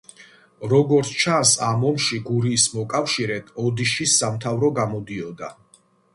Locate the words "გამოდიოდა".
4.83-5.55